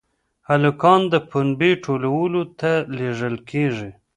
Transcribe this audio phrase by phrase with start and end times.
[0.49, 3.89] هلکان د پنبې ټولولو ته لېږل کېږي.